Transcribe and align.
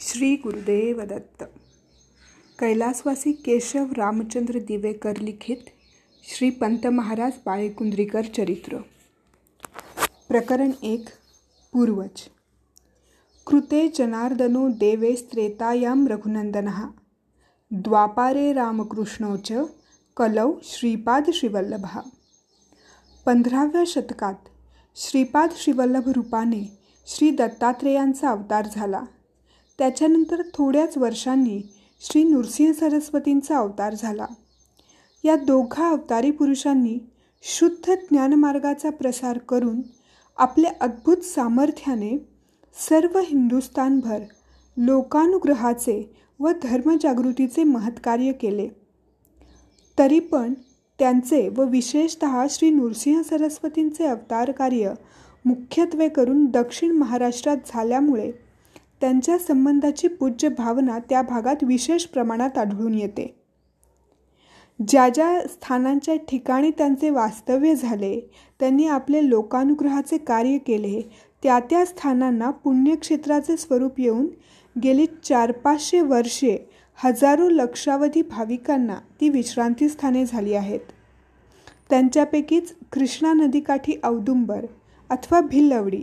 श्री 0.00 0.36
गुरुदेव 0.36 1.02
दत्त. 1.04 1.44
कैलासवासी 2.58 3.32
केशव 3.32 3.86
रामचंद्र 3.96 4.58
दिवेकर 4.58 5.16
लिखित 5.16 5.56
श्री 6.22 6.50
पंत 6.50 6.86
महाराज 6.86 7.32
बाळेकुंद्रीकर 7.46 8.24
चरित्र. 8.24 8.76
प्रकरण 10.28 10.70
एक 10.82 11.08
पूर्वज. 11.72 12.28
कृते 13.46 13.88
जनार्दनो 13.88 14.68
देवे 14.68 15.16
स्त्रेतायां 15.16 16.06
रघुनंदनः 16.06 16.86
द्वापारे 17.70 18.52
रामकृष्णोच 18.52 19.52
कलौ 20.16 20.52
श्रीपाद 20.64 21.30
श्रीवल्लभः. 21.30 22.00
पंधराव्या 23.26 23.84
शतकात 23.86 24.48
श्रीपाद 24.96 25.50
श्रीवल्लभ 25.56 26.08
रूपाने 26.08 26.78
श्री 27.06 27.30
दत्तात्रेयांचा 27.30 28.30
अवतार 28.30 28.66
झाला. 28.74 29.02
त्याच्यानंतर 29.78 30.42
थोड्याच 30.54 30.98
वर्षांनी 30.98 31.62
श्री 32.00 32.24
नृसिंह 32.24 32.72
सरस्वतींचा 32.72 33.58
अवतार 33.58 33.94
झाला. 33.94 34.26
या 35.24 35.36
दोघा 35.36 35.88
अवतारी 35.88 36.30
पुरुषांनी 36.30 36.98
शुद्ध 37.42 37.94
ज्ञानमार्गाचा 37.94 38.90
प्रसार 38.90 39.38
करून 39.38 39.80
आपल्या 40.36 40.72
अद्भुत 40.80 41.16
सामर्थ्याने 41.16 42.26
सर्व 42.88 43.18
हिंदुस्थानभर 43.18 44.18
लोकानुग्रहाचे 44.76 46.16
व 46.40 46.50
धर्मजागृतीचे 46.62 47.64
महत्कार्य 47.64 48.32
केले. 48.32 48.68
तरी 49.98 50.20
पण 50.20 50.54
त्यांचे 50.98 51.48
व 51.48 51.64
विशेषत 51.64 52.24
श्री 52.50 52.70
नृसिंह 52.70 53.22
सरस्वतींचे 53.22 54.06
अवतार 54.06 54.50
कार्य 54.50 54.92
मुख्यत्वे 55.44 56.08
करून 56.08 56.46
दक्षिण 56.46 56.90
महाराष्ट्रात 56.90 57.56
झाल्यामुळे 57.66 58.47
त्यांच्या 59.00 59.38
संबंधाची 59.38 60.08
पूज्य 60.08 60.48
भावना 60.48 60.98
त्या 60.98 61.22
भागात 61.22 61.56
विशेष 61.62 62.04
प्रमाणात 62.04 62.58
आढळून 62.58 62.94
येते. 62.94 63.34
ज्या 64.88 65.08
ज्या 65.08 65.40
स्थानांच्या 65.40 66.14
ठिकाणी 66.16 66.70
त्यांचे 66.70 67.10
वास्तव्य 67.10 67.74
झाले 67.74 68.20
त्यांनी 68.60 68.86
आपले 68.86 69.28
लोकानुग्रहाचे 69.28 70.18
कार्य 70.18 70.58
केले 70.58 71.00
त्या 71.42 71.58
त्या 71.60 71.84
स्थानांना 71.84 72.50
पुण्यक्षेत्राचे 72.50 73.56
स्वरूप 73.56 74.00
येऊन 74.00 74.26
गेली 74.82 75.06
चार 75.24 75.52
पाचशे 75.52 76.00
वर्षे 76.00 76.56
हजारो 76.94 77.48
लक्षावधी 77.48 78.22
भाविकांना 78.22 78.96
ती 79.20 79.28
विश्रांतीस्थाने 79.28 80.24
झाली 80.26 80.54
आहेत. 80.54 80.80
त्यांच्यापैकीच 81.90 82.74
कृष्णा 82.92 83.32
नदीकाठी 83.32 83.94
औदुंबर 84.04 84.66
अथवा 85.10 85.40
भिल्लवडी 85.40 86.02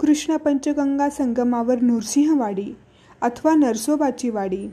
कृष्ण 0.00 0.36
पंचगंगा 0.36 1.10
संगमावर 1.10 1.80
नृसिंहवाडी 1.80 2.76
अथवा 3.20 3.54
नरसोबाची 3.54 4.30
वाडी 4.30 4.68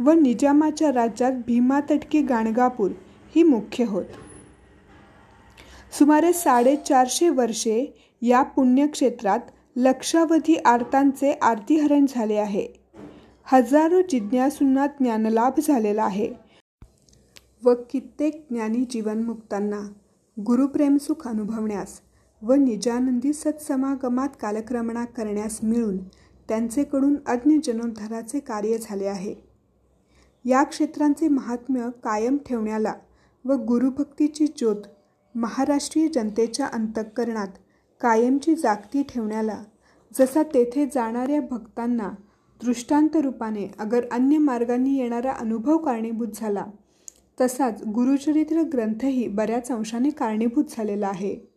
व 0.00 0.12
निजामाच्या 0.12 0.92
राज्यात 0.92 1.32
भीमातटकी 1.32 2.22
गाणगापूर 2.22 2.90
ही 3.36 3.42
मुख्य 3.42 3.84
होत. 3.84 4.04
सुमारे 5.98 6.32
साडेचारशे 6.32 7.28
वर्षे 7.28 8.06
या 8.22 8.42
पुण्यक्षेत्रात 8.42 9.40
लक्षावधी 9.76 10.54
आरतांचे 10.54 11.38
आरतीहरण 11.42 12.06
झाले 12.08 12.36
आहे. 12.36 12.68
हजारो 13.44 14.00
जिज्ञासूंना 14.00 14.86
ज्ञानलाभ 14.86 15.52
झालेला 15.68 16.04
आहे. 16.04 16.32
व 17.64 17.74
कित्येक 17.90 18.46
ज्ञानी 18.50 18.84
जीवनमुक्तांना 18.90 19.92
गुरुप्रेमसुख 20.40 21.28
अनुभवण्यास 21.28 22.00
व 22.42 22.54
निजानंदी 22.54 23.32
सत्समागमात 23.32 24.28
कालक्रमणा 24.40 25.04
करण्यास 25.04 25.58
मिळून 25.62 25.96
त्यांचेकडून 26.48 27.16
अज्ञ 27.26 27.56
जनोद्धाराचे 27.64 28.40
कार्य 28.40 28.78
झाले 28.78 29.06
आहे. 29.06 29.34
या 30.44 30.62
क्षेत्रांचे 30.62 31.28
महात्म्य 31.28 31.88
कायम 32.04 32.36
ठेवण्याला 32.46 32.94
व 33.44 33.52
गुरुभक्तीची 33.52 34.46
ज्योत 34.46 34.76
महाराष्ट्रीय 35.34 36.08
जनतेच्या 36.08 36.66
अंतःकरणात 36.66 37.48
कायमची 38.00 38.54
जागती 38.54 39.02
ठेवण्याला 39.02 39.64
जसा 40.18 40.42
तेथे 40.42 40.86
जाणाऱ्या 40.86 41.40
भक्तांना 41.40 42.08
दृष्टांत 42.62 43.16
रूपाने 43.16 43.66
अगर 43.78 44.04
अन्य 44.10 44.38
मार्गांनी 44.38 44.96
येणारा 44.98 45.32
अनुभव 45.32 45.76
कारणीभूत 45.76 46.28
झाला 46.34 46.66
तसाच 47.40 47.82
गुरुचरित्र 47.82 48.62
ग्रंथही 48.62 49.28
बऱ्याच 49.28 49.70
अंशाने 49.70 50.10
कारणीभूत 50.10 50.64
झालेला 50.68 51.08
आहे. 51.08 51.55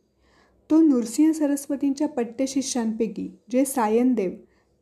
तो 0.69 0.81
नृसिंह 0.81 1.31
सरस्वतींच्या 1.34 2.07
पट्टशिष्यांपैकी 2.07 3.28
जे 3.52 3.63
सायनदेव 3.66 4.31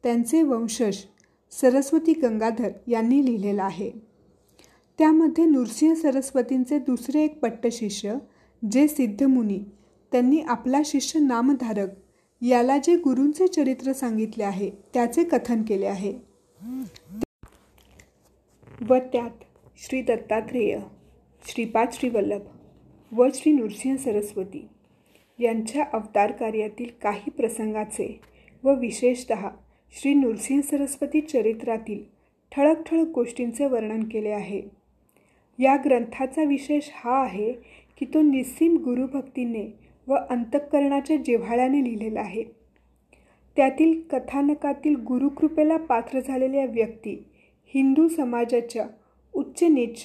त्यांचे 0.03 0.41
वंशज 0.43 0.97
सरस्वती 1.51 2.13
गंगाधर 2.13 2.71
यांनी 2.87 3.25
लिहिलेला 3.25 3.63
आहे. 3.63 3.89
त्यामध्ये 4.99 5.45
नृसिंह 5.45 5.93
सरस्वतींचे 5.95 6.79
दुसरे 6.79 7.23
एक 7.23 7.39
पट्टशिष्य 7.39 8.15
जे 8.71 8.87
सिद्धमुनी 8.87 9.59
त्यांनी 10.11 10.41
आपला 10.41 10.81
शिष्य 10.85 11.19
नामधारक 11.19 11.89
याला 12.41 12.77
जे 12.77 12.95
गुरूंचे 12.95 13.47
चरित्र 13.47 13.93
सांगितले 13.93 14.43
आहे 14.43 14.69
त्याचे 14.93 15.23
कथन 15.23 15.61
केले 15.61 15.85
आहे. 15.85 16.13
व 18.89 18.95
त्यात 19.13 19.43
श्री 19.77 20.01
दत्तात्रेय 20.01 20.79
श्रीपाद 21.43 21.87
श्रीवल्लभ 21.93 23.15
व 23.15 23.27
श्री 23.33 23.51
नृसिंह 23.51 23.97
सरस्वती. 23.97 24.67
यांच्या 25.39 25.85
अवतार 25.93 26.31
कार्यातील 26.31 26.89
काही 27.01 27.31
प्रसंगाचे 27.31 28.19
व 28.63 28.73
विशेषत 28.73 29.33
श्री 30.01 30.13
नृसिंह 30.13 30.61
सरस्वती 30.61 31.21
चरित्रातील 31.21 32.03
ठळक 32.51 32.83
ठळक 32.85 33.07
गोष्टींचे 33.07 33.65
वर्णन 33.65 34.03
केले 34.03 34.29
आहे. 34.29 34.61
या 35.59 35.75
ग्रंथाचा 35.85 36.43
विशेष 36.43 36.89
हा 36.93 37.21
आहे 37.23 37.53
की 37.99 38.05
तो 38.05 38.21
निस्सीम 38.21 38.77
गुरुभक्तीने 38.77 39.79
व 40.07 40.15
अंतःकरणाच्या 40.29 41.15
जिव्हाळ्याने 41.15 41.83
लिहिलेला 41.83 42.19
आहे. 42.19 42.43
त्यातील 43.55 44.01
कथानकातील 44.01 44.95
गुरुकृपेला 44.95 45.77
पात्र 45.77 46.19
झालेल्या 46.19 46.65
व्यक्ती 46.65 47.23
हिंदू 47.73 48.07
समाजाच्या 48.07 48.87
उच्च 49.33 49.63
नीच 49.63 49.97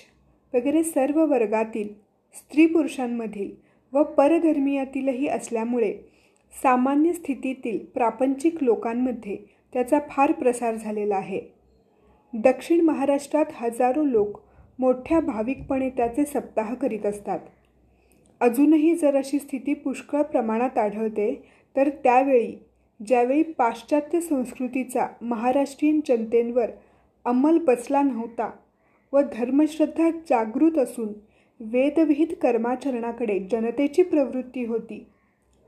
वगैरे 0.55 0.83
सर्व 0.83 1.27
वर्गातील 1.27 1.89
स्त्री 2.35 2.67
पुरुषांमधील 2.67 3.72
व 3.93 4.03
परधर्मीयातीलही 4.03 5.29
असल्यामुळे 5.29 5.93
सामान्य 6.53 7.13
स्थितीतील 7.13 7.79
प्रापंचिक 7.85 8.63
लोकांमध्ये 8.63 9.37
त्याचा 9.73 9.99
फार 10.11 10.33
प्रसार 10.33 10.75
झालेला 10.75 11.17
आहे. 11.17 11.41
दक्षिण 12.33 12.81
महाराष्ट्रात 12.81 13.47
हजारो 13.55 14.05
लोक 14.05 14.41
मोठ्या 14.79 15.21
भाविकपणे 15.21 15.91
त्याचे 15.91 16.25
सप्ताह 16.25 16.75
करीत 16.75 17.07
असतात. 17.07 17.39
अजूनही 18.41 18.95
जर 18.95 19.17
अशी 19.17 19.39
स्थिती 19.39 19.75
पुष्कळ 19.75 20.23
प्रमाणात 20.23 20.79
आढळते 20.79 21.35
तर 21.77 21.89
त्यावेळी 22.05 22.53
ज्यावेळी 23.01 23.43
पाश्चात्य 23.43 24.21
संस्कृतीचा 24.21 25.07
महाराष्ट्रीयन 25.23 26.01
जनतेंवर 26.07 26.71
अंमल 27.25 27.59
बसला 27.59 28.03
नव्हता 28.03 28.51
व 29.13 29.21
धर्मश्रद्धा 29.33 30.11
जागृत 30.11 30.79
असून 30.79 31.13
वेदविहित 31.65 32.27
कर्माचरणाकडे 32.43 33.39
जनतेची 33.51 34.03
प्रवृत्ती 34.03 34.65
होती. 34.65 35.07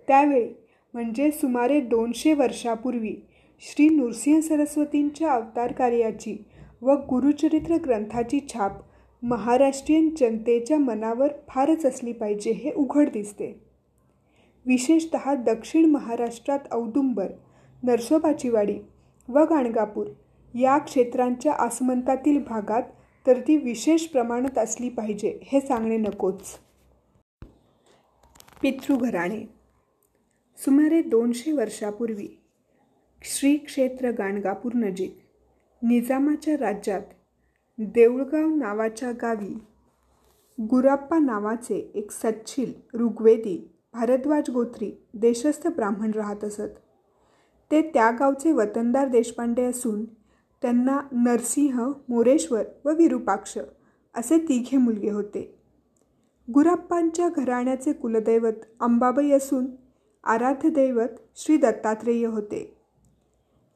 त्यावेळी 0.09 0.49
म्हणजे 0.95 1.31
सुमारे 1.31 1.81
दोनशे 1.81 2.33
वर्षापूर्वी 2.33 3.15
श्री 3.61 3.89
नृसिंह 3.89 4.41
सरस्वतींच्या 4.41 5.33
अवतार 5.33 5.73
कार्याची 5.73 6.37
व 6.83 6.93
गुरुचरित्र 6.93 7.77
ग्रंथाची 7.77 8.41
छाप 8.55 8.73
महाराष्ट्रीयन 9.23 10.09
जनतेच्या 10.19 10.79
मनावर 10.79 11.29
फारच 11.49 11.87
असली 11.87 12.13
पाहिजे 12.13 12.51
हे 12.51 12.73
उघड 12.73 13.09
दिसते. 13.09 13.61
विशेषत 14.67 15.17
दक्षिण 15.47 15.85
महाराष्ट्रात 15.85 16.59
औदुंबर 16.73 17.27
नरसोबाचीवाडी 17.83 18.79
व 19.29 19.39
गाणगापूर 19.39 20.07
या 20.55 20.79
क्षेत्रांच्या 20.79 21.53
आसमंतातील 21.53 22.39
भागात 22.39 22.83
तर 23.27 23.41
ती 23.41 23.57
विशेष 23.57 24.07
प्रमाणात 24.07 24.59
असली 24.59 24.89
पाहिजे 24.89 25.39
हे 25.43 25.61
सांगणे 25.61 25.97
नकोच. 25.97 26.59
पितृघराणे 28.63 29.45
सुमारे 30.59 31.03
दोनशे 31.03 31.53
वर्षापूर्वी 31.53 32.29
श्री 33.23 33.57
क्षेत्र 33.57 34.11
गाणगापूर 34.11 34.73
नजीक 34.75 35.19
निजामाच्या 35.83 36.55
राज्यात 36.61 37.03
देऊळगाव 37.79 38.55
नावाच्या 38.55 39.13
गावी 39.13 39.55
गुराप्पा 40.61 41.19
नावाचे 41.19 41.91
एक 41.95 42.11
सच्छील 42.11 42.73
ऋग्वेदी 42.95 43.71
भारद्वाज 43.93 44.51
गोत्री 44.51 44.93
देशस्थ 45.15 45.67
ब्राह्मण 45.69 46.11
राहत 46.11 46.45
असत. 46.45 46.75
ते 47.71 47.83
त्या 47.83 48.11
गावचे 48.11 48.53
वतनदार 48.53 49.09
देशपांडे 49.09 49.65
असून 49.65 50.05
त्यांना 50.65 51.01
नरसिंह 51.13 51.93
मोरेश्वर 52.09 52.65
व 52.85 52.91
विरूपाक्ष 52.91 53.59
असे 54.15 54.39
तिघे 54.39 54.77
मुलगे 54.77 55.11
होते. 55.11 55.59
गुराप्पांच्या 56.55 57.29
घराण्याचे 57.29 57.93
कुलदैवत 57.93 58.53
अंबाबाई 58.81 59.31
असून 59.31 59.67
आराध्य 60.25 60.69
दैवत 60.69 61.09
श्री 61.37 61.57
दत्तात्रेय 61.57 62.27
होते. 62.27 62.77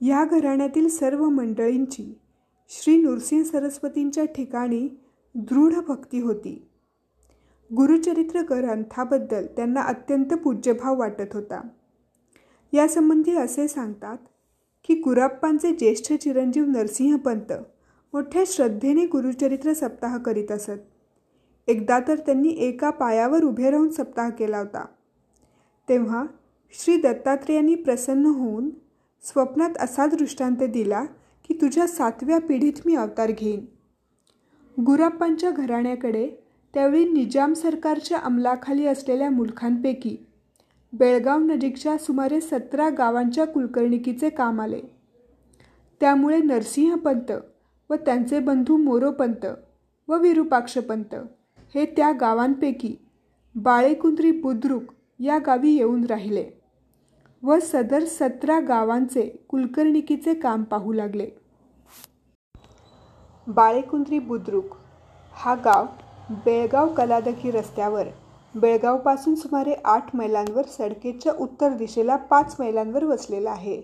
या 0.01 0.25
घराण्यातील 0.25 0.89
सर्व 0.89 1.29
मंडळींची 1.29 2.19
श्री 2.69 2.97
नृसिंह 2.97 3.43
सरस्वतींच्या 3.43 4.25
ठिकाणी 4.25 4.89
दृढ 5.35 5.75
भक्ती 5.75 6.21
होती. 6.21 6.69
गुरुचरित्र 7.77 8.41
ग्रंथाबद्दल 8.41 9.47
त्यांना 9.47 9.81
अत्यंत 9.81 10.35
पूज्यभाव 10.35 10.99
वाटत 10.99 11.35
होता. 11.35 11.69
यासंबंधी 12.73 13.37
असे 13.37 13.69
सांगतात 13.69 14.17
की 14.89 14.95
गुराप्पांचे 14.95 15.71
ज्येष्ठ 15.71 16.13
चिरंजीव 16.13 16.65
नरसिंहपंत 16.65 17.53
मोठ्या 18.13 18.43
श्रद्धेने 18.47 19.07
गुरुचरित्र 19.07 19.73
सप्ताह 19.73 20.19
करीत 20.19 20.53
असत. 20.53 20.79
एकदा 21.67 21.99
तर 22.09 22.19
त्यांनी 22.19 22.49
एका 22.49 22.91
पायावर 22.91 23.45
उभे 23.45 23.71
राहून 23.71 23.89
सप्ताह 23.89 24.31
केला 24.31 24.59
होता. 24.59 24.87
तेव्हा 25.89 26.25
श्री 26.73 26.97
दत्तात्रेयांनी 26.97 27.75
प्रसन्न 27.75 28.27
होऊन 28.27 28.71
स्वप्नात 29.23 29.71
असा 29.81 30.07
दृष्टांत 30.07 30.57
दिला 30.57 31.05
की 31.49 31.55
तुझ्या 31.55 31.87
सातव्या 31.87 32.39
पिढीत 32.39 32.73
मी 32.87 32.95
अवतार 32.95 33.33
घेईन. 33.39 33.65
गुराप्पांच्या 34.83 35.51
घराण्याकडे 35.51 36.29
त्यावेळी 36.75 37.13
निजाम 37.13 37.53
सरकारच्या 37.53 38.19
अंमलाखाली 38.19 38.87
असलेल्या 38.87 39.31
मुलखांपैकी 39.31 40.17
बेळगाव 40.93 41.39
नजीकच्या 41.39 41.97
सुमारे 41.99 42.41
सतरा 42.41 42.89
गावांच्या 42.89 43.47
कुलकर्णिकीचे 43.47 44.31
काम 44.31 44.61
आले. 44.61 44.81
त्यामुळे 46.01 46.39
नरसिंहपंत 46.39 47.33
व 47.91 47.95
त्यांचे 48.07 48.39
बंधू 48.39 48.77
मोरोपंत 48.77 49.47
व 50.09 50.19
विरूपाक्षपंत 50.19 51.15
हे 51.75 51.85
त्या 51.87 52.13
गावांपैकी 52.13 52.95
बाळेकुंद्री 53.55 54.31
बुद्रुक 54.31 54.83
या 55.21 55.39
गावी 55.39 55.71
येऊन 55.71 56.05
राहिले 56.05 56.45
व 57.43 57.59
सदर 57.63 58.05
सतरा 58.05 58.59
गावांचे 58.61 59.23
कुलकर्णिकीचे 59.49 60.35
काम 60.35 60.63
पाहू 60.63 60.93
लागले. 60.93 61.29
बाळेकुंद्री 63.47 64.19
बुद्रुक 64.19 64.77
हा 65.33 65.55
गाव 65.55 65.87
बेळगाव 66.45 66.95
कलादकी 66.95 67.51
रस्त्यावर 67.51 68.07
बेळगावपासून 68.55 69.35
सुमारे 69.35 69.75
आठ 69.85 70.15
मैलांवर 70.17 70.67
सडकेच्या 70.67 71.33
उत्तर 71.41 71.73
दिशेला 71.73 72.17
पाच 72.17 72.57
मैलांवर 72.59 73.05
वसलेला 73.05 73.51
आहे. 73.51 73.83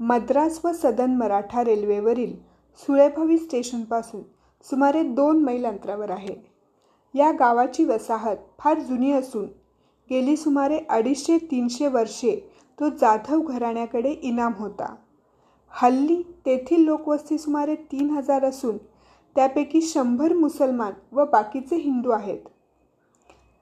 मद्रास 0.00 0.60
व 0.64 0.72
सदन 0.72 1.16
मराठा 1.16 1.64
रेल्वेवरील 1.64 2.34
सुळेभावी 2.78 3.38
स्टेशनपासून 3.38 4.22
सुमारे 4.64 5.02
दोन 5.02 5.42
मैल 5.44 5.66
अंतरावर 5.66 6.10
आहे. 6.10 6.34
या 7.14 7.30
गावाची 7.32 7.84
वसाहत 7.84 8.36
फार 8.58 8.78
जुनी 8.78 9.12
असून 9.12 9.46
गेली 10.10 10.36
सुमारे 10.36 10.78
अडीचशे 10.90 11.38
तीनशे 11.50 11.86
वर्षे 11.86 12.36
तो 12.80 12.88
जाधव 12.88 13.40
घराण्याकडे 13.40 14.10
इनाम 14.10 14.52
होता. 14.58 14.94
हल्ली 15.70 16.22
तेथील 16.46 16.84
लोकवस्ती 16.84 17.38
सुमारे 17.38 17.74
तीन 17.74 18.10
हजार 18.10 18.44
असून 18.44 18.76
त्यापैकी 19.36 19.82
शंभर 19.82 20.32
मुसलमान 20.32 20.92
व 21.12 21.24
बाकीचे 21.24 21.76
हिंदू 21.76 22.10
आहेत. 22.10 22.48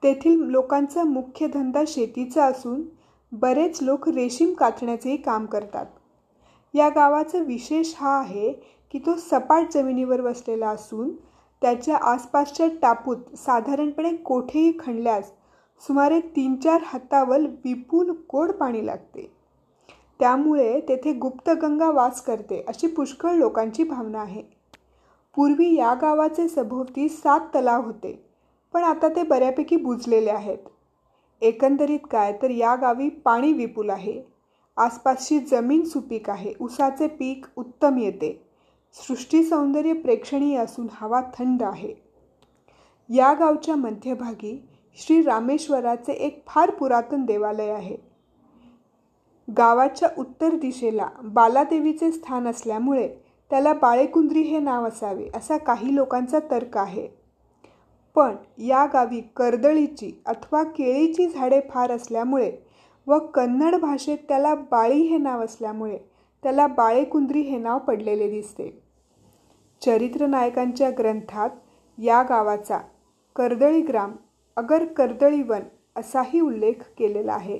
तेथील 0.03 0.39
लोकांचा 0.39 1.03
मुख्य 1.03 1.47
धंदा 1.47 1.83
शेतीचा 1.87 2.45
असून 2.45 2.81
बरेच 3.31 3.81
लोक 3.81 4.09
रेशीम 4.09 4.53
कातण्याचेही 4.53 5.17
काम 5.17 5.45
करतात. 5.45 5.85
या 6.73 6.89
गावाचा 6.89 7.37
विशेष 7.37 7.93
हा 7.97 8.19
आहे 8.19 8.51
की 8.91 8.99
तो 8.99 9.15
सपाट 9.15 9.71
जमिनीवर 9.73 10.21
वसलेला 10.21 10.69
असून 10.69 11.09
त्याच्या 11.61 11.97
आसपासच्या 11.97 12.67
टापूत 12.81 13.17
साधारणपणे 13.37 14.15
कोठेही 14.15 14.71
खणल्यास 14.79 15.31
सुमारे 15.87 16.19
तीन 16.19 16.55
चार 16.55 16.81
हातावर 16.85 17.39
विपुल 17.39 18.09
गोड 18.09 18.51
पाणी 18.51 18.85
लागते. 18.85 19.31
त्यामुळे 20.19 20.79
तेथे 20.79 21.13
गुप्तगंगा 21.13 21.91
वास 21.91 22.21
करते 22.21 22.65
अशी 22.67 22.87
पुष्कळ 22.87 23.31
लोकांची 23.31 23.83
भावना 23.83 24.19
आहे. 24.19 24.41
पूर्वी 25.35 25.75
या 25.75 25.93
गावाचे 25.93 26.47
सभोवती 26.47 27.09
सात 27.09 27.39
तलाव 27.55 27.85
होते. 27.85 28.30
पण 28.73 28.83
आता 28.83 29.07
ते 29.09 29.23
बऱ्यापैकी 29.23 29.75
बुजलेले 29.75 30.29
आहेत. 30.29 30.57
एकंदरीत 31.41 31.99
काय 32.11 32.33
तर 32.41 32.49
या 32.49 32.75
गावी 32.75 33.09
पाणी 33.09 33.53
विपुल 33.53 33.89
आहे. 33.89 34.21
आसपासची 34.77 35.39
जमीन 35.39 35.83
सुपीक 35.83 36.29
आहे. 36.29 36.53
उसाचे 36.59 37.07
पीक 37.07 37.45
उत्तम 37.55 37.97
येते. 37.97 38.47
सृष्टी 38.93 39.43
सौंदर्य 39.43 39.93
प्रेक्षणीय 39.93 40.57
असून 40.57 40.87
हवा 40.91 41.21
थंड 41.21 41.63
आहे. 41.63 41.93
या 43.09 43.33
गावच्या 43.33 43.75
मध्यभागी 43.75 44.67
श्री 44.95 45.21
रामेश्वराचे 45.21 46.13
एक 46.13 46.43
फार 46.47 46.71
पुरातन 46.71 47.25
देवालय 47.25 47.69
आहे. 47.69 47.97
गावाच्या 49.57 50.09
उत्तर 50.17 50.55
दिशेला 50.55 51.09
बालादेवीचे 51.23 52.11
स्थान 52.11 52.47
असल्यामुळे 52.47 53.07
त्याला 53.49 53.73
बाळेकुंद्री 53.73 54.41
हे 54.41 54.59
नाव 54.59 54.87
असावे 54.87 55.29
असा 55.35 55.57
काही 55.57 55.95
लोकांचा 55.95 56.39
तर्क 56.51 56.77
आहे. 56.77 57.20
पण 58.15 58.35
या 58.57 58.85
गावी 58.85 59.21
कर्दळीची 59.35 60.11
अथवा 60.25 60.63
केळीची 60.63 61.27
झाडे 61.27 61.59
फार 61.69 61.91
असल्यामुळे 61.91 62.51
व 63.07 63.19
कन्नड 63.19 63.75
भाषेत 63.75 64.17
त्याला 64.27 64.55
बाळी 64.55 65.01
हे 65.01 65.17
नाव 65.17 65.43
असल्यामुळे 65.43 65.97
त्याला 66.43 66.67
बाळेकुंद्री 66.67 67.41
हे 67.41 67.57
नाव 67.57 67.79
पडलेले 67.79 68.29
दिसते. 68.29 68.69
चरित्र 69.81 70.25
नायकांच्या 70.25 70.89
ग्रंथात 70.89 71.49
या 71.97 72.21
गावाचा 72.23 72.77
कर्दळी 73.35 73.81
ग्राम 73.81 74.15
अगर 74.57 74.85
कर्दळीवन 74.85 75.61
असाही 75.95 76.39
उल्लेख 76.39 76.83
केलेला 76.97 77.33
आहे. 77.33 77.59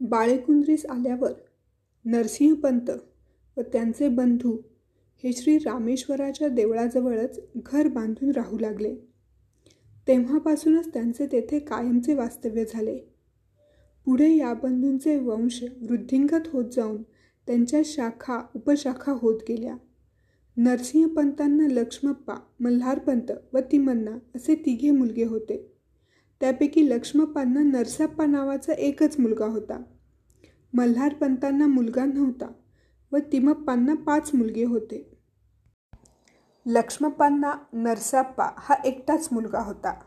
बाळेकुंद्रीस 0.00 0.86
आल्यावर 0.86 1.32
नरसिंहपंत 2.04 2.90
व 3.56 3.60
त्यांचे 3.60 4.08
बंधू 4.08 4.56
हे 5.26 5.32
श्री 5.32 5.58
रामेश्वराच्या 5.58 6.48
देवळाजवळच 6.48 7.40
घर 7.56 7.88
बांधून 7.88 8.30
राहू 8.30 8.58
लागले. 8.58 8.96
तेव्हापासूनच 10.08 10.94
त्यांचे 10.94 11.26
तेथे 11.26 11.58
कायमचे 11.58 12.14
वास्तव्य 12.14 12.64
झाले. 12.64 12.98
पुढे 14.04 14.36
या 14.36 14.54
बंधूंचे 14.54 15.16
वंश 15.16 15.64
वृद्धिंगत 15.82 16.48
होत 16.52 16.64
जाऊन 16.72 17.02
त्यांच्या 17.46 17.80
शाखा 17.84 18.40
उपशाखा 18.54 19.12
होत 19.12 19.40
गेल्या. 19.48 19.76
नरसिंहपंतांना 20.56 21.66
लक्ष्मप्पा 21.66 22.34
मल्हारपंत 22.60 23.32
व 23.52 23.58
तिमन्ना 23.72 24.18
असे 24.36 24.54
तिघे 24.54 24.90
मुलगे 24.90 25.24
होते. 25.24 25.72
त्यापैकी 26.40 26.90
लक्ष्मप्पांना 26.90 27.62
नरसप्पा 27.62 28.26
नावाचा 28.26 28.72
एकच 28.72 29.20
मुलगा 29.20 29.46
होता. 29.46 29.82
मल्हारपंतांना 30.74 31.66
मुलगा 31.66 32.04
नव्हता 32.04 32.52
व 33.12 33.16
तिमप्पांना 33.32 33.94
पाच 33.94 34.30
मुलगे 34.34 34.64
होते. 34.64 35.15
लक्ष्मप्पांना 36.68 37.54
नरसप्पा 37.72 38.50
हा 38.58 38.74
एकटाच 38.84 39.28
मुलगा 39.32 39.60
होता. 39.60 40.00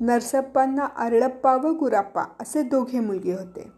नरसप्पांना 0.00 0.88
अरळप्पा 0.96 1.56
व 1.56 1.72
गुराप्पा 1.72 2.24
असे 2.40 2.62
दोघे 2.62 3.00
मुलगे 3.00 3.32
होते. 3.32 3.68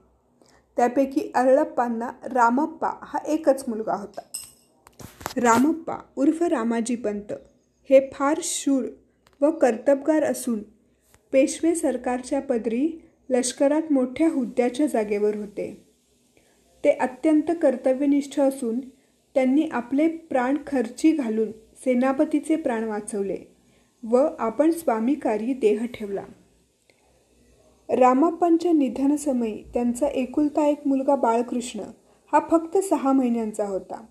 त्यापैकी 0.77 1.33
अरळप्पांना 1.35 2.11
रामप्पा 2.25 2.91
हा 3.03 3.19
एकच 3.19 3.65
मुलगा 3.69 3.95
होता. 3.95 4.21
रामप्पा 5.37 5.97
उर्फ 6.17 6.43
रामाजी 6.43 6.97
पंत 6.97 7.33
हे 7.91 8.11
फार 8.13 8.39
शूर 8.43 8.85
व 9.41 9.51
कर्तबगार 9.51 10.23
असून 10.23 10.63
पेशवे 11.33 11.75
सरकारच्या 11.75 12.41
पदरी 12.41 13.09
लष्करात 13.31 13.93
मोठ्या 13.93 14.29
हुद्द्याच्या 14.29 14.87
जागेवर 14.87 15.37
होते. 15.37 15.87
ते 16.85 16.91
अत्यंत 16.91 17.51
कर्तव्यनिष्ठ 17.63 18.41
असून 18.41 18.81
त्यांनी 19.35 19.69
आपले 19.73 20.09
प्राण 20.09 20.57
खर्ची 20.67 21.13
घालून 21.13 21.53
सेनापतीचे 21.85 22.57
प्राण 22.57 22.85
वाचवले 22.85 23.37
व 24.03 24.29
आपण 24.39 24.71
स्वामीकारी 24.71 25.53
देह 25.53 25.87
ठेवला. 25.95 26.25
रामाप्पांच्या 27.89 28.73
निधनसमयी 28.73 29.63
त्यांचा 29.75 30.07
एकुलता 30.07 30.67
एक 30.67 30.87
मुलगा 30.87 31.15
बाळकृष्ण 31.15 31.81
हा 32.33 32.41
फक्त 32.51 32.79
सहा 32.79 33.13
महिन्यांचा 33.13 33.67
होता. 33.67 34.05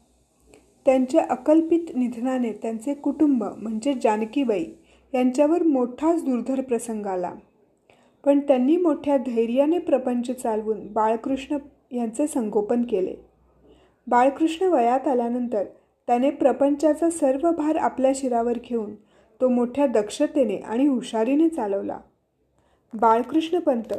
त्यांच्या 0.86 1.26
अकल्पित 1.30 1.96
निधनाने 1.96 2.52
त्यांचे 2.52 2.94
कुटुंब 2.94 3.44
म्हणजे 3.44 3.94
जानकीबाई 3.94 4.66
यांच्यावर 5.14 5.64
मोठाच 5.64 6.24
दुर्धर 6.24 6.62
प्रसंग 6.62 7.06
आला. 7.06 7.34
पण 8.26 8.40
त्यांनी 8.40 8.78
मोठ्या 8.78 9.18
धैर्याने 9.18 9.80
प्रपंच 9.80 10.32
चालवून 10.32 10.94
बाळकृष्ण 10.94 11.58
यांचे 11.92 12.28
संगोपन 12.28 12.82
केले. 12.82 13.16
बाळकृष्ण 14.08 14.66
वयात 14.66 15.08
आल्यानंतर 15.08 15.64
त्याने 16.12 16.30
प्रपंचाचा 16.30 17.10
सर्व 17.10 17.52
भार 17.52 17.76
आपल्या 17.76 18.12
शिरावर 18.16 18.58
घेऊन 18.64 18.96
तो 19.42 19.50
मोठ्या 19.50 19.88
दक्षतेने 19.88 20.56
आणि 20.56 20.88
हुशारीने 20.88 21.50
चालवला. 21.50 22.00
बाळकृष्णपंत 22.94 23.94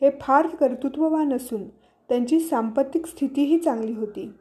हे 0.00 0.10
फार 0.20 0.46
कर्तृत्ववान 0.46 1.32
असून 1.32 1.68
त्यांची 2.08 2.40
सांपत्तिक 2.40 3.06
स्थितीही 3.06 3.58
चांगली 3.58 3.92
होती. 3.92 4.32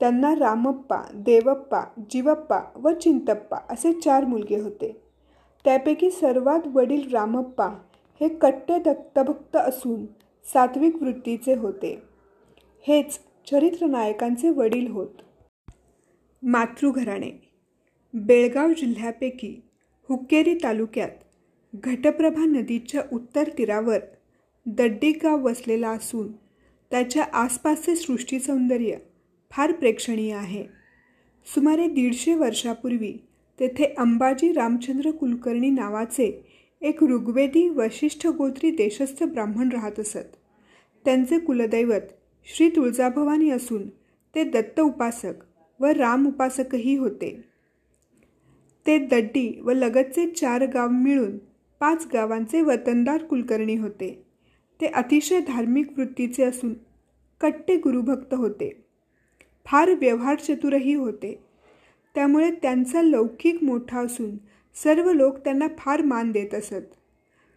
त्यांना 0.00 0.34
रामप्पा 0.34 0.96
देवप्पा 1.14 1.80
जीवप्पा 2.10 2.60
व 2.76 2.90
चिंतप्पा 2.90 3.56
असे 3.70 3.92
चार 3.92 4.24
मुलगे 4.24 4.60
होते. 4.60 5.02
त्यापैकी 5.64 6.10
सर्वात 6.10 6.68
वडील 6.68 7.10
रामप्पा 7.12 7.66
हे 8.20 8.28
कट्टे 8.28 8.78
दत्तभक्त 8.78 9.56
असून 9.56 10.06
सात्विक 10.44 11.02
वृत्तीचे 11.02 11.54
होते. 11.54 12.02
हेच 12.88 13.18
चरित्रनायकांचे 13.50 14.50
वडील 14.50 14.90
होत. 14.90 15.08
मातृघराणे. 16.42 17.30
बेळगाव 18.14 18.72
जिल्ह्यापैकी 18.72 19.60
हुक्केरी 20.08 20.54
तालुक्यात 20.54 21.08
घटप्रभा 21.74 22.44
नदीच्या 22.44 23.02
उत्तर 23.12 23.48
तीरावर 23.58 23.98
दड्डी 24.66 25.12
गाव 25.12 25.44
वसलेला 25.44 25.90
असून 25.90 26.32
त्याच्या 26.90 27.22
आसपासचे 27.32 27.96
सृष्टीसौंदर्य 27.96 28.96
फार 29.50 29.72
प्रेक्षणीय 29.72 30.34
आहे. 30.34 30.64
सुमारे 31.54 31.88
दीडशे 31.88 32.34
वर्षापूर्वी 32.34 33.12
तेथे 33.60 33.84
अंबाजी 33.98 34.52
रामचंद्र 34.52 35.10
कुलकर्णी 35.10 35.70
नावाचे 35.70 36.44
एक 36.80 37.02
ऋग्वेदी 37.02 37.68
वशिष्ठ 37.68 38.26
गोत्री 38.26 38.70
देशस्थ 38.70 39.24
ब्राह्मण 39.24 39.68
राहत 39.68 40.00
असत. 40.00 40.36
त्यांचे 41.04 41.38
कुलदैवत 41.38 42.12
श्री 42.44 42.68
तुळजाभवानी 42.68 43.50
असून 43.50 43.88
ते 44.34 44.44
दत्त 44.44 44.80
उपासक 44.80 45.34
व 45.82 45.86
राम 45.86 46.26
उपासकही 46.26 46.96
होते. 46.96 47.44
ते 48.86 48.98
दड्डी 48.98 49.60
व 49.60 49.70
लगतचे 49.70 50.30
चार 50.30 50.66
गाव 50.66 50.88
मिळून 50.88 51.38
पाच 51.80 52.06
गावांचे 52.12 52.60
वतनदार 52.60 53.24
कुलकर्णी 53.24 53.76
होते. 53.76 54.26
ते 54.80 54.86
अतिशय 54.86 55.40
धार्मिक 55.40 55.98
वृत्तीचे 55.98 56.44
असून 56.44 56.74
कट्टे 57.40 57.76
गुरुभक्त 57.76 58.34
होते. 58.34 58.84
फार 59.66 59.90
व्यवहार 59.90 60.38
चतुरही 60.38 60.94
होते. 60.94 61.44
त्यामुळे 62.14 62.50
त्यांचा 62.50 63.02
लौकिक 63.02 63.64
मोठा 63.64 64.00
असून 64.00 64.30
सर्व 64.74 65.12
लोक 65.12 65.38
त्यांना 65.38 65.66
फार 65.78 66.02
मान 66.02 66.32
देत 66.32 66.54
असत. 66.54 66.82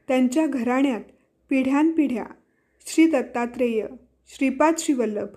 त्यांच्या 0.08 0.48
घराण्यात 0.48 1.02
पिढ्यानपिढ्या 1.50 2.26
श्री 2.86 3.08
दत्तात्रेय 3.08 3.88
श्रीपाद 4.28 4.74
श्रीवल्लभ 4.78 5.28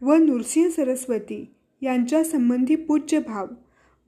व 0.00 0.14
नृसिंह 0.14 0.70
सरस्वती 0.70 1.54
यांच्या 1.84 2.24
संबंधी 2.24 2.74
पूज्य 2.76 3.18
भाव 3.18 3.46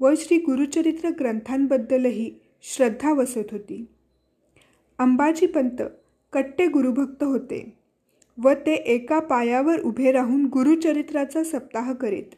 व 0.00 0.12
श्री 0.16 0.37
गुरुचरित्र 0.37 1.09
ग्रंथांबद्दलही 1.11 2.35
श्रद्धा 2.62 3.12
वसत 3.12 3.52
होती. 3.52 3.85
अंबाजी 4.99 5.47
पंत 5.47 5.83
कट्टे 6.33 6.66
गुरुभक्त 6.66 7.23
होते 7.23 7.76
व 8.38 8.52
ते 8.66 8.75
एका 8.75 9.18
पायावर 9.18 9.80
उभे 9.80 10.12
राहून 10.12 10.45
गुरुचरित्राचा 10.45 11.45
सप्ताह 11.45 11.92
करीत. 11.92 12.35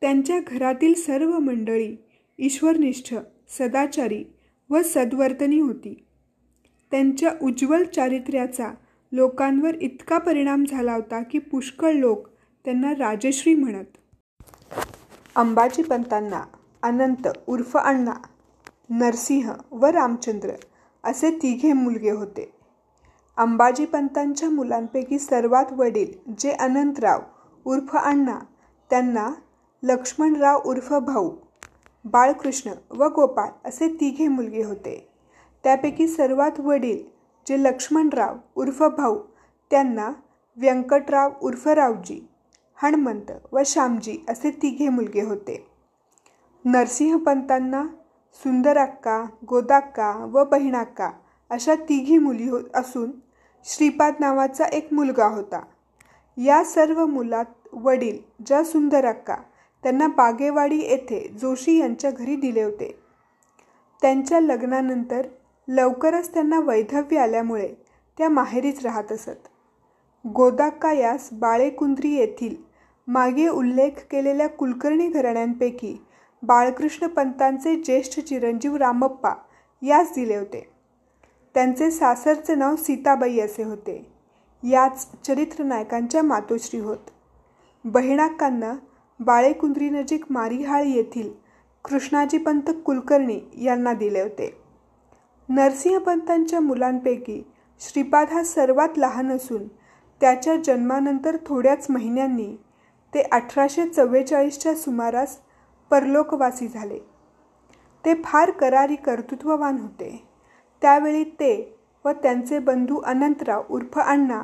त्यांच्या 0.00 0.38
घरातील 0.46 0.94
सर्व 0.94 1.38
मंडळी 1.38 1.96
ईश्वरनिष्ठ 2.38 3.14
सदाचारी 3.48 4.24
व 4.70 4.82
सद्वर्तनी 4.84 5.60
होती. 5.60 5.94
त्यांच्या 6.90 7.32
उज्ज्वल 7.42 7.84
चारित्र्याचा 7.84 8.70
लोकांवर 9.12 9.74
इतका 9.80 10.18
परिणाम 10.18 10.64
झाला 10.64 10.94
होता 10.94 11.22
की 11.22 11.38
पुष्कळ 11.38 11.92
लोक 11.92 12.28
त्यांना 12.64 12.92
राजश्री 12.92 13.54
म्हणत 13.54 13.96
अंबाजी 15.36 15.82
पंतांना 15.82 16.42
अनंत 16.82 17.28
उर्फ 17.46 17.76
अण्णा 17.76 18.12
नरसिंह 18.90 19.52
व 19.72 19.86
रामचंद्र 19.86 20.50
असे 21.04 21.30
तिघे 21.30 21.72
मुलगे 21.72 22.10
होते. 22.10 22.52
अंबाजी 23.36 23.84
पंतांच्या 23.84 24.50
मुलांपैकी 24.50 25.18
सर्वात 25.18 25.72
वडील 25.72 26.12
जे 26.38 26.50
अनंतराव 26.50 27.20
उर्फ 27.64 27.96
अण्णा 27.96 28.38
त्यांना 28.90 29.28
लक्ष्मणराव 29.82 30.60
उर्फ 30.64 30.92
भाऊ 30.92 31.30
बाळकृष्ण 32.04 32.72
व 32.90 33.08
गोपाळ 33.08 33.48
असे 33.64 33.88
तिघे 34.00 34.28
मुलगे 34.28 34.64
होते. 34.64 35.08
त्यापैकी 35.64 36.08
सर्वात 36.08 36.60
वडील 36.60 37.02
जे 37.48 37.62
लक्ष्मणराव 37.62 38.36
उर्फ 38.54 38.82
भाऊ 38.82 39.18
त्यांना 39.70 40.12
व्यंकटराव 40.56 41.30
उर्फ 41.42 41.68
रावजी 41.68 42.20
हणमंत 42.82 43.32
व 43.52 43.60
श्यामजी 43.66 44.24
असे 44.28 44.50
तिघे 44.50 44.88
मुलगे 44.88 45.22
होते. 45.22 45.66
नरसिंहपंतांना 46.64 47.86
सुंदराक्का 48.34 49.24
गोदाक्का 49.48 50.30
व 50.32 50.44
बहिणाक्का 50.44 51.10
अशा 51.50 51.74
तिघी 51.74 52.18
मुली 52.18 52.48
हो 52.48 52.58
असून 52.74 53.10
श्रीपाद 53.64 54.14
नावाचा 54.20 54.64
एक 54.64 54.88
मुलगा 54.92 55.26
होता. 55.26 55.60
या 56.36 56.64
सर्व 56.64 57.06
मुलात 57.06 57.44
वडील 57.72 58.18
ज्या 58.46 58.64
सुंदराक्का 58.64 59.36
त्यांना 59.82 60.06
बागेवाडी 60.06 60.78
येथे 60.78 61.28
जोशी 61.40 61.78
यांच्या 61.78 62.10
घरी 62.10 62.36
दिले 62.36 62.62
होते. 62.62 62.98
त्यांच्या 64.02 64.40
लग्नानंतर 64.40 65.26
लवकरच 65.68 66.34
त्यांना 66.34 66.60
वैधव्य 66.60 67.18
आल्यामुळे 67.18 67.74
त्या 68.18 68.28
माहेरीच 68.28 68.84
राहत 68.84 69.12
असत. 69.12 69.48
गोदाक्का 70.26 70.92
यास 70.92 71.28
बाळेकुंद्री 71.32 72.14
येथील 72.14 72.71
मागे 73.08 73.48
उल्लेख 73.48 73.90
केलेल्या 74.10 74.48
कुलकर्णी 74.48 75.08
घराण्यांपैकी 75.08 75.96
बाळकृष्ण 76.42 77.06
पंतांचे 77.06 77.74
ज्येष्ठ 77.76 78.20
चिरंजीव 78.20 78.76
रामप्पा 78.76 79.34
यास 79.82 80.12
दिले 80.14 80.36
होते. 80.36 80.68
त्यांचे 81.54 81.90
सासरचे 81.90 82.54
नाव 82.54 82.76
सीताबाई 82.76 83.40
असे 83.40 83.64
होते. 83.64 84.12
याच 84.62 85.06
चरित्र 85.26 85.64
नायकांच्या 85.64 86.22
मातोश्री 86.22 86.80
होत. 86.80 87.10
बहिणाकांना 87.84 88.74
बाळेकुंद्रीनजीक 89.20 90.24
मारिहाळ 90.30 90.84
येथील 90.84 91.30
कृष्णाजीपंत 91.84 92.70
कुलकर्णी 92.84 93.40
यांना 93.56 93.92
दिले 93.92 94.20
होते. 94.20 94.56
नरसिंहपंतांच्या 95.48 96.60
मुलांपैकी 96.60 97.42
श्रीपाद 97.80 98.28
हा 98.32 98.42
सर्वात 98.44 98.98
लहान 98.98 99.30
असून 99.32 99.68
त्याच्या 100.20 100.56
जन्मानंतर 100.56 101.36
थोड्याच 101.46 101.86
महिन्यांनी 101.90 102.56
ते 103.14 103.22
अठराशे 103.22 103.88
चव्वेचाळीसच्या 103.88 104.74
सुमारास 104.74 105.38
परलोकवासी 105.90 106.68
झाले. 106.68 106.98
ते 108.04 108.14
फार 108.14 108.50
करारी 108.50 108.96
कर्तृत्ववान 108.96 109.78
होते. 109.78 110.28
त्यावेळी 110.82 111.24
ते 111.24 111.78
व 112.04 112.10
त्यांचे 112.10 112.58
बंधू 112.58 113.00
अनंतराव 113.00 113.62
उर्फ 113.70 113.98
अण्णा 113.98 114.42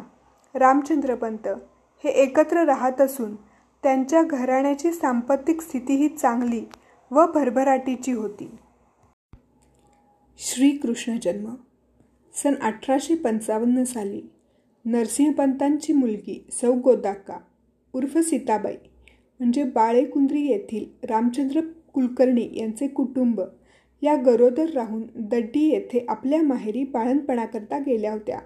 रामचंद्रपंत 0.55 1.49
हे 2.05 2.09
एकत्र 2.09 2.65
राहत 2.65 3.01
असून 3.01 3.35
त्यांच्या 3.83 4.23
घराण्याची 4.23 4.93
सांपत्तिक 4.93 5.61
स्थितीही 5.61 6.09
चांगली 6.09 6.65
व 7.11 7.27
भरभराटीची 7.27 8.13
होती. 8.13 8.51
श्रीकृष्ण 10.39 11.17
जन्म. 11.23 11.55
सन 12.35 12.55
अठराशे 12.63 13.15
पंचावन्न 13.15 13.85
साली 13.85 14.23
नरसिंहपंतांची 14.85 15.93
मुलगी 15.93 16.49
सौ 16.53 16.73
गोदाक्का 16.73 17.35
उर्फ 17.99 18.19
सीताबाई 18.19 18.75
म्हणजे 19.41 19.65
बाळेकुंद्री 19.65 20.47
येथील 20.47 21.07
रामचंद्र 21.07 21.61
कुलकर्णी 21.93 22.49
यांचे 22.53 22.87
कुटुंब 22.89 23.41
या 24.03 24.17
गरोदर 24.17 24.71
राहून 24.71 25.03
दड्डी 25.15 25.69
येथे 25.69 26.05
आपल्या 26.09 26.43
माहेरी 26.43 26.85
बाळणपणाकरता 26.85 27.79
गेल्या 27.79 28.13
होत्या. 28.13 28.39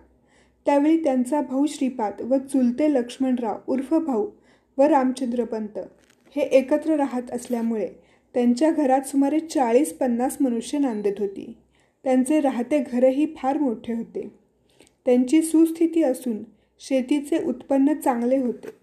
त्यावेळी 0.67 1.05
त्यांचा 1.05 1.41
भाऊ 1.41 1.67
श्रीपाद 1.67 2.21
व 2.21 2.37
चुलते 2.37 2.93
लक्ष्मणराव 2.95 3.57
उर्फ 3.67 3.95
भाऊ 3.95 4.31
व 4.79 4.83
रामचंद्रपंत 4.83 5.79
हे 6.37 6.43
एकत्र 6.43 6.97
राहत 6.97 7.31
असल्यामुळे 7.33 7.89
त्यांच्या 8.35 8.71
घरात 8.71 9.01
सुमारे 9.01 9.41
चाळीस 9.41 9.93
पन्नास 9.93 10.37
मनुष्य 10.41 10.79
नांदत 10.79 11.19
होती. 11.19 11.57
त्यांचे 12.05 12.41
राहते 12.41 12.85
घरही 12.93 13.27
फार 13.37 13.59
मोठे 13.59 13.93
होते. 13.93 14.29
त्यांची 15.05 15.43
सुस्थिती 15.43 16.03
असून 16.03 16.45
शेतीचे 16.79 17.45
उत्पन्न 17.45 17.95
चांगले 17.95 18.37
होते. 18.37 18.82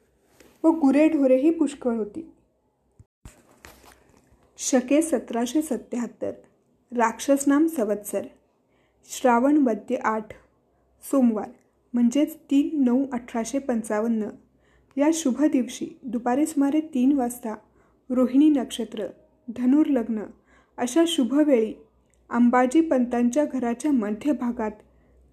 व 0.64 0.70
गुरेढोरेही 0.70 1.50
पुष्कळ 1.50 1.96
होती. 1.96 2.32
शके 4.58 5.02
सतराशे 5.02 5.62
सत्याहत्तर. 5.62 6.32
राक्षसनाम 6.92 7.68
संवत्सर. 7.68 8.22
श्रावण 9.10 9.58
मध्य 9.58 9.96
आठ. 9.96 10.34
सोमवार 11.04 11.50
म्हणजेच 11.94 12.36
तीन 12.52 12.84
नऊ 12.84 13.06
अठराशे 13.14 13.60
पंचावन्न. 13.60 14.30
या 14.98 15.10
शुभ 15.14 15.44
दिवशी 15.44 15.88
दुपारी 16.04 16.46
सुमारे 16.46 16.80
तीन 16.94 17.12
वाजता 17.12 17.56
रोहिणी 18.10 18.50
नक्षत्र 18.50 19.06
धनुर्लग्न 19.48 20.24
अशा 20.78 21.04
शुभवेळी 21.08 21.74
अंबाजी 22.30 22.82
पंतांच्या 22.82 23.46
घराच्या 23.46 23.92
मध्यभागात 23.92 24.72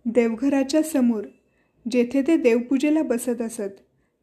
देवघराच्या 0.05 0.83
समोर 0.83 1.25
जेथे 1.91 2.23
ते 2.23 2.37
देवपूजेला 2.37 3.03
बसत 3.03 3.41
असत 3.41 3.81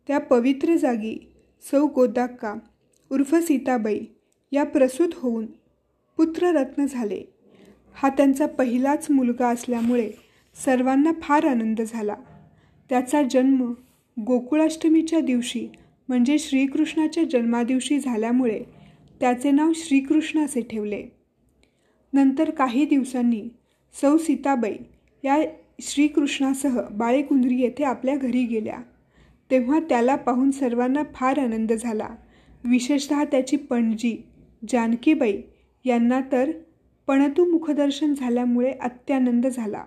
त्या 0.08 0.20
पवित्र 0.20 0.76
जागी 0.76 1.32
सौ 1.72 1.86
गोदाक्का 1.86 2.56
उर्फ 3.12 3.36
सीताबाई 3.36 4.00
या 4.52 4.64
प्रसूत 4.64 5.10
होऊन 5.14 5.46
पुत्ररत्न 6.18 6.86
झाले. 6.86 7.22
हा 7.96 8.10
त्यांचा 8.10 8.46
पहिलाच 8.46 9.08
मुलगा 9.12 9.48
असल्यामुळे 9.48 10.12
सर्वांना 10.66 11.12
फार 11.22 11.46
आनंद 11.46 11.82
झाला. 11.82 12.16
त्याचा 12.90 13.22
जन्म 13.32 13.74
गोकुळाष्टमीच्या 14.20 15.20
दिवशी 15.20 15.68
म्हणजे 16.08 16.38
श्रीकृष्णाच्या 16.38 17.24
जन्मादिवशी 17.24 18.00
झाल्यामुळे 18.00 18.64
त्याचे 19.20 19.52
नाव 19.52 19.72
श्रीकृष्ण 19.76 20.46
असे 20.46 20.62
ठेवले. 20.62 21.04
नंतर 22.14 22.50
काही 22.50 22.86
दिवसांनी 22.86 23.44
सौ 24.02 24.18
सीताबाई 24.18 24.76
या 25.24 25.38
श्रीकृष्णासह 25.82 26.82
बाळेकुंद्री 26.92 27.62
येथे 27.62 27.84
आपल्या 27.84 28.16
घरी 28.16 28.46
गेल्या. 28.46 28.78
तेव्हा 29.52 29.80
त्याला 29.80 30.16
पाहून 30.16 30.52
सर्वांना 30.52 31.04
फार 31.16 31.40
आनंद 31.40 31.74
झाला. 31.74 32.10
विशेषतः 32.64 33.24
त्याची 33.24 33.58
पणजी 33.58 34.30
जानकीबाई 34.70 35.42
यांना 35.86 36.22
तर 36.32 36.52
पणतू 37.08 37.52
मुखदर्शन 37.52 38.14
झाल्यामुळे 38.14 38.72
अत्यानंद 38.72 39.48
झाला. 39.48 39.86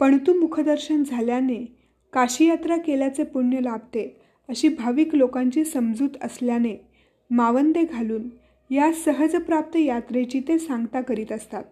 पणतू 0.00 0.40
मुखदर्शन 0.40 1.02
झाल्याने 1.04 1.76
काशीयात्रा 2.12 2.76
केल्याचे 2.76 3.24
पुण्य 3.24 3.60
लाभते 3.60 4.20
अशी 4.48 4.68
भाविक 4.68 5.14
लोकांची 5.14 5.64
समजूत 5.64 6.08
असल्याने 6.20 6.88
मावंदे 7.30 7.82
घालून 7.82 8.22
या 8.70 8.92
सहजप्राप्त 8.92 9.76
यात्रेची 9.76 10.40
ते 10.40 10.58
सांगता 10.58 11.00
करीत 11.00 11.32
असतात. 11.32 11.64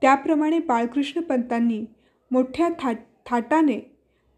त्याप्रमाणे 0.00 0.58
बाळकृष्ण 0.58 1.20
पंतांनी 1.20 1.84
मोठ्या 2.30 2.68
थाट 2.80 2.96
थाटाने 3.26 3.89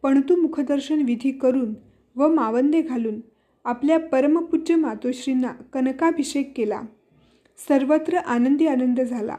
पणतू 0.03 0.37
मुखदर्शन 0.37 1.03
विधी 1.03 1.31
करून 1.31 1.75
व 2.17 2.29
मावंदे 2.29 2.83
घालून 2.83 3.21
आपल्या 3.65 3.99
परमपूज्य 3.99 4.75
मातोश्रींना 4.75 5.53
कनकाभिषेक 5.73 6.53
केला. 6.57 6.81
सर्वत्र 7.69 8.17
आनंदी 8.17 8.67
आनंद 8.67 9.01
झाला. 9.01 9.37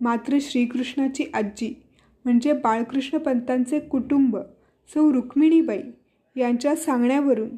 मात्र 0.00 0.38
श्रीकृष्णाची 0.40 1.24
आजी 1.34 1.82
म्हणजे 2.24 2.52
बाळकृष्ण 2.52 3.18
पंतांचे 3.18 3.80
कुटुंब 3.80 4.36
सौ 4.94 5.12
रुक्मिणीबाई 5.12 5.80
यांच्या 6.36 6.76
सांगण्यावरून 6.76 7.50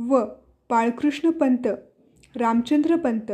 व 0.00 0.24
बाळकृष्ण 0.70 1.30
पंत 1.30 1.66
रामचंद्र 2.36 2.96
पंत 2.96 3.30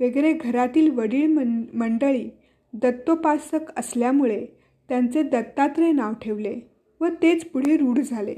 वगैरे 0.00 0.32
घरातील 0.32 0.90
वडील 0.90 1.26
मं 1.26 1.62
मंडळी 1.74 2.28
दत्तोपासक 2.72 3.78
असल्यामुळे 3.78 4.46
त्यांचे 4.88 5.22
दत्तात्रय 5.22 5.92
नाव 5.92 6.12
ठेवले. 6.12 6.73
व 7.00 7.06
तेच 7.22 7.44
पुढे 7.44 7.76
रूढ 7.76 7.98
झाले. 7.98 8.34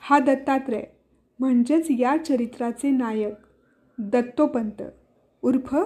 हा 0.00 0.18
दत्तात्रय 0.18 0.82
म्हणजेच 1.38 1.86
या 1.90 2.16
चरित्राचे 2.16 2.90
नायक 2.90 3.34
दत्तोपंत 3.98 4.82
उर्फ 5.42 5.76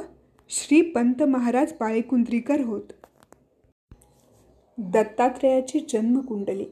श्रीपंत 0.49 1.23
महाराज 1.23 1.73
बाळेकुंद्रीकर 1.73 2.61
होत. 2.61 2.93
दत्तात्रयाची 4.79 5.81
जन्मकुंडली. 5.81 6.65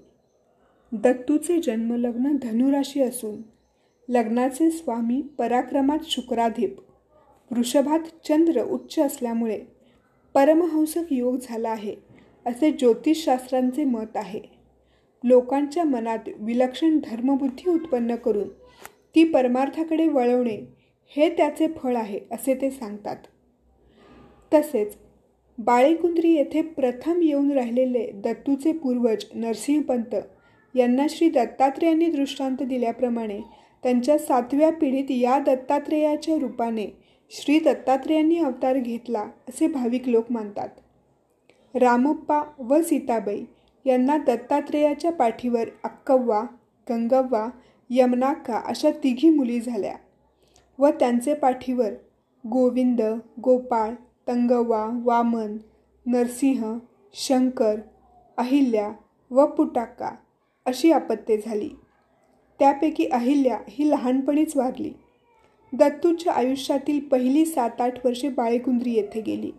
दत्तूचे 0.92 1.60
जन्मलग्न 1.60 2.36
धनुराशी 2.42 3.02
असून 3.02 3.42
लग्नाचे 4.08 4.70
स्वामी 4.70 5.22
पराक्रमात 5.38 5.98
शुक्राधिप 6.02 6.76
वृषभात 7.50 8.26
चंद्र 8.26 8.62
उच्च 8.62 8.98
असल्यामुळे 8.98 9.60
परमहंसक 10.34 11.12
योग 11.12 11.36
झाला 11.42 11.70
आहे 11.70 11.96
असे 12.46 12.70
ज्योतिषशास्त्रांचे 12.70 13.84
मत 13.84 14.16
आहे. 14.16 14.51
लोकांच्या 15.24 15.84
मनात 15.84 16.28
विलक्षण 16.38 16.98
धर्मबुद्धी 16.98 17.70
उत्पन्न 17.70 18.14
करून 18.14 18.48
ती 19.14 19.24
परमार्थाकडे 19.24 20.08
वळवणे 20.08 20.58
हे 21.16 21.28
त्याचे 21.28 21.66
फळ 21.76 21.96
आहे 21.96 22.20
असे 22.30 22.54
ते 22.54 22.70
सांगतात. 22.70 23.16
तसेच 24.52 24.96
बाळेकुंद्री 25.58 26.32
येथे 26.32 26.62
प्रथम 26.62 27.20
येऊन 27.22 27.50
राहिलेले 27.52 28.06
दत्तूचे 28.14 28.72
पूर्वज 28.72 29.24
नरसिंहपंत 29.34 30.14
यांना 30.74 31.06
श्री 31.10 31.28
दत्तात्रेयांनी 31.30 32.06
दृष्टांत 32.06 32.62
दिल्याप्रमाणे 32.62 33.40
त्यांच्या 33.82 34.18
सातव्या 34.18 34.70
पिढीत 34.72 35.10
या 35.10 35.38
दत्तात्रेयाच्या 35.38 36.36
रूपाने 36.38 36.86
श्री 37.30 37.58
दत्तात्रेयांनी 37.58 38.38
अवतार 38.38 38.78
घेतला 38.78 39.20
असे 39.48 39.66
भाविक 39.66 40.08
लोक 40.08 40.32
मानतात. 40.32 40.68
रामप्पा 41.74 42.42
व 42.58 42.80
सीताबाई 42.82 43.44
यांना 43.84 44.16
दत्तात्रेयाच्या 44.16 45.12
पाठीवर 45.12 45.68
अक्कव्वा 45.84 46.42
गंगव्वा 46.90 47.48
यमनाक्का 47.90 48.60
अशा 48.64 48.90
तिघी 48.90 49.30
मुली 49.30 49.60
झाल्या 49.60 49.96
व 50.78 50.88
त्यांचे 50.88 51.34
पाठीवर 51.34 51.92
गोविंद 52.46 53.02
गोपाळ 53.40 53.94
तंगव्वा 54.28 54.90
वामन 55.02 55.56
नरसिंह 56.06 56.78
शंकर 57.14 57.74
अहिल्या 58.36 58.92
व 59.30 59.46
पुटाक्का 59.46 60.10
अशी 60.66 60.92
आपत्ते 60.92 61.38
झाली. 61.46 61.70
त्यापैकी 62.58 63.06
अहिल्या 63.06 63.58
ही 63.68 63.90
लहानपणीच 63.90 64.56
वारली. 64.56 64.92
दत्तूच्या 65.72 66.32
आयुष्यातील 66.32 67.00
पहिली 67.00 67.44
सात 67.44 67.80
आठ 67.80 68.06
वर्षे 68.06 68.28
बाळेकुंद्री 68.28 68.92
येथे 68.92 69.20
गेली. 69.20 69.50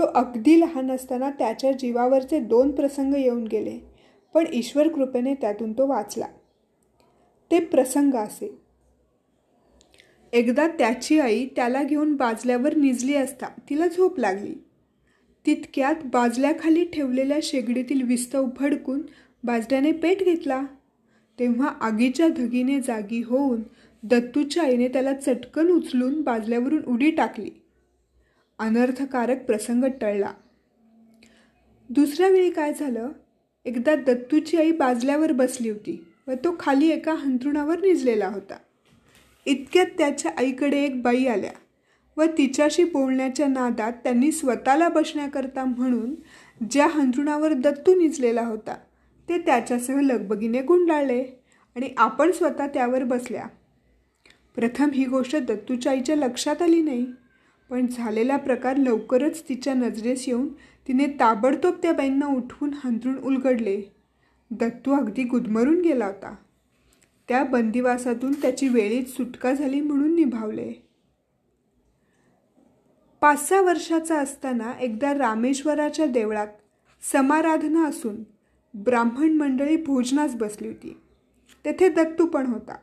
तो 0.00 0.04
अगदी 0.04 0.60
लहान 0.60 0.90
असताना 0.90 1.30
त्याच्या 1.30 1.72
जीवावरचे 1.72 2.40
दोन 2.40 2.70
प्रसंग 2.70 3.14
येऊन 3.14 3.44
गेले 3.44 3.78
पण 4.34 4.44
ईश्वर 4.52 4.88
कृपेने 4.88 5.34
त्यातून 5.34 5.72
तो 5.72 5.86
वाचला. 5.86 6.26
ते 7.50 7.60
प्रसंग 7.60 8.14
असे. 8.14 8.58
एकदा 10.32 10.68
त्याची 10.68 11.20
आई 11.20 11.46
त्याला 11.46 11.82
घेऊन 11.82 12.16
बाजल्यावर 12.16 12.76
निजली 12.76 13.14
असता 13.14 13.46
तिला 13.70 13.86
झोप 13.86 14.18
लागली. 14.18 14.54
तितक्यात 15.46 15.94
बाजल्याखाली 16.04 16.84
ठेवलेल्या 16.84 17.38
शेगडीतील 17.42 18.02
विस्तव 18.02 18.44
भडकून 18.60 19.02
बाजल्याने 19.44 19.92
पेट 19.92 20.22
घेतला. 20.22 20.64
तेव्हा 21.38 21.68
आगीच्या 21.68 22.28
धगीने 22.28 22.80
जागी 22.80 23.22
होऊन 23.22 23.62
दत्तूच्या 24.02 24.62
आईने 24.62 24.88
त्याला 24.88 25.12
चटकन 25.12 25.68
उचलून 25.68 26.20
बाजल्यावरून 26.20 26.82
उडी 26.84 27.10
टाकली. 27.10 27.50
अनर्थकारक 28.60 29.44
प्रसंग 29.44 29.84
टळला. 30.00 30.32
दुसऱ्या 31.90 32.28
वेळी 32.28 32.50
काय 32.50 32.72
झालं? 32.80 33.08
एकदा 33.64 33.94
दत्तूची 33.94 34.56
आई 34.56 34.70
बाजल्यावर 34.70 35.32
बसली 35.32 35.70
होती 35.70 36.04
व 36.28 36.32
तो 36.32 36.56
खाली 36.60 36.88
एका 36.88 37.12
हंतरुणावर 37.12 37.80
निजलेला 37.80 38.28
होता. 38.28 38.56
इतक्यात 39.46 39.86
त्याच्या 39.98 40.32
आईकडे 40.36 40.82
एक 40.84 41.02
बाई 41.02 41.26
आल्या 41.26 41.52
व 42.16 42.24
तिच्याशी 42.38 42.84
बोलण्याच्या 42.84 43.46
नादात 43.46 43.92
त्यांनी 43.92 44.32
स्वतःला 44.32 44.88
बसण्याकरता 44.88 45.64
म्हणून 45.64 46.14
ज्या 46.70 46.86
हंतरुणावर 46.86 47.52
दत्तू 47.52 47.94
निजलेला 47.94 48.42
होता 48.42 48.74
ते 49.28 49.38
त्याच्यासह 49.38 50.00
लगबगीने 50.00 50.62
गुंडाळले 50.62 51.22
आणि 51.76 51.90
आपण 51.96 52.30
स्वतः 52.30 52.66
त्यावर 52.66 53.04
बसल्या. 53.04 53.46
प्रथम 54.54 54.90
ही 54.90 55.04
गोष्ट 55.04 55.36
दत्तूच्या 55.36 55.92
आईच्या 55.92 56.16
लक्षात 56.16 56.62
आली 56.62 56.82
नाही. 56.82 57.06
पण 57.70 57.86
झालेला 57.86 58.36
प्रकार 58.36 58.76
लवकरच 58.76 59.48
तिच्या 59.48 59.74
नजरेस 59.74 60.28
येऊन 60.28 60.48
तिने 60.88 61.06
ताबडतोब 61.06 61.74
त्या 61.82 61.92
बाईंना 61.92 62.26
उठवून 62.26 62.70
हंतरून 62.84 63.18
उलगडले. 63.18 63.82
दत्तू 64.50 64.92
अगदी 64.92 65.24
गुदमरून 65.24 65.80
गेला 65.80 66.06
होता. 66.06 66.34
त्या 67.28 67.44
बंदिवासातून 67.44 68.32
त्याची 68.32 68.68
वेळीच 68.68 69.16
सुटका 69.16 69.52
झाली 69.52 69.80
म्हणून 69.80 70.14
निभावले. 70.14 70.72
पाच 73.20 73.48
सहा 73.48 73.60
वर्षाचा 73.60 74.18
असताना 74.18 74.72
एकदा 74.80 75.14
रामेश्वराच्या 75.14 76.06
देवळात 76.06 76.48
समाराधना 77.12 77.86
असून 77.86 78.16
ब्राह्मण 78.74 79.32
मंडळी 79.32 79.76
भोजनास 79.76 80.34
बसली 80.34 80.68
होती. 80.68 81.00
तेथे 81.64 81.88
दत्तू 81.88 82.26
पण 82.26 82.46
होता. 82.46 82.76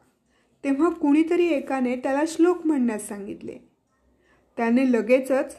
तेव्हा 0.64 0.90
कुणीतरी 0.90 1.48
एकाने 1.48 1.96
त्याला 1.96 2.24
श्लोक 2.28 2.68
म्हणण्यास 2.68 3.08
सांगितले. 3.08 3.77
त्याने 4.58 4.92
लगेचच 4.92 5.56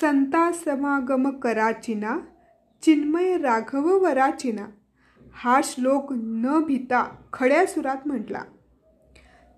संता 0.00 0.52
समागम 0.52 1.30
कराचिना 1.30 2.18
चिन्मय 2.82 3.36
राघव 3.38 4.02
वराचिना 4.02 4.66
हा 5.34 5.60
श्लोक 5.64 6.12
न 6.12 6.62
भिता 6.66 7.16
खड्या 7.32 7.66
सुरात 7.66 7.96
म्हटला. 8.06 8.42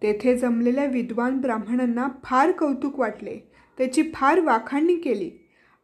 तेथे 0.02 0.38
जमलेल्या 0.38 0.84
विद्वान 0.84 1.40
ब्राह्मणांना 1.40 2.08
फार 2.24 2.50
कौतुक 2.50 2.98
वाटले. 2.98 3.38
त्याची 3.78 4.02
फार 4.14 4.40
वाखाणणी 4.40 4.96
केली 4.96 5.30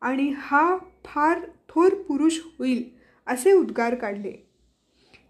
आणि 0.01 0.33
हा 0.37 0.77
फार 1.05 1.39
थोर 1.69 1.95
पुरुष 1.95 2.39
होईल 2.59 2.91
असे 3.27 3.53
उद्गार 3.53 3.95
काढले. 3.95 4.47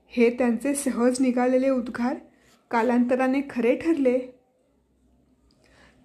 हे 0.09 0.31
त्यांचे 0.31 0.75
सहज 0.75 1.21
निघालेले 1.21 1.71
उद्गार 1.71 2.17
कालांतराने 2.71 3.41
खरे 3.51 3.77
ठरले. 3.77 4.40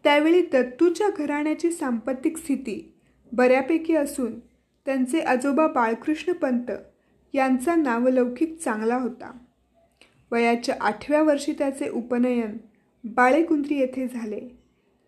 त्यावेळी 0.05 0.41
दत्तूच्या 0.41 1.09
घराण्याची 1.09 1.71
सांपत्तिक 1.71 2.37
स्थिती 2.37 2.93
बऱ्यापैकी 3.31 3.95
असून 3.95 4.39
त्यांचे 4.85 5.19
आजोबा 5.19 5.67
बाळकृष्ण 5.67 6.33
पंत 6.33 6.71
यांचा 7.33 7.75
नावलौकिक 7.75 8.57
चांगला 8.57 8.95
होता. 8.95 9.37
वयाच्या 10.31 10.75
आठव्या 10.81 11.23
वर्षी 11.23 11.53
त्याचे 11.53 11.89
उपनयन 11.89 12.57
बाळेकुंद्री 13.03 13.75
येथे 13.75 14.07
झाले. 14.07 14.39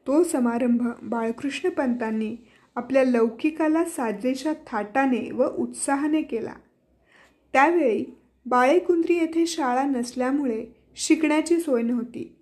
तो 0.07 0.23
समारंभ 0.23 0.87
बाळकृष्ण 1.01 1.69
पंतांनी 1.69 2.35
आपल्या 2.75 3.03
लौकिकाला 3.03 3.85
साजेशा 3.85 4.53
थाटाने 4.67 5.31
व 5.31 5.47
उत्साहाने 5.57 6.21
केला. 6.21 6.53
त्यावेळी 7.53 8.05
बाळेकुंद्री 8.45 9.17
येथे 9.17 9.45
शाळा 9.45 9.83
नसल्यामुळे 9.83 10.65
शिकण्याची 10.95 11.59
सोय 11.59 11.81
नव्हती. 11.81 12.36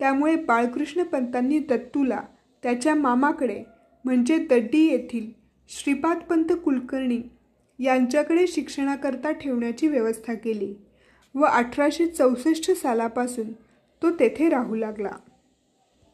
त्यामुळे 0.00 0.34
बाळकृष्ण 0.36 1.02
पंतांनी 1.02 1.58
दत्तूला 1.58 2.20
त्याच्या 2.62 2.94
मामाकडे 2.94 3.62
म्हणजे 4.04 4.38
दड्डी 4.38 4.86
येथील 4.86 5.30
श्रीपादपंत 5.68 6.52
कुलकर्णी 6.64 7.22
यांच्याकडे 7.78 8.46
शिक्षणाकरता 8.46 9.32
ठेवण्याची 9.32 9.88
व्यवस्था 9.88 10.34
केली 10.34 10.74
व 11.34 11.44
अठराशे 11.44 12.06
चौसष्ट 12.06 12.70
सालापासून 12.70 13.52
तो 14.02 14.10
तेथे 14.10 14.48
राहू 14.48 14.74
लागला. 14.74 15.10